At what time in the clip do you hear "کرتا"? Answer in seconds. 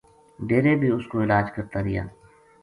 1.55-1.77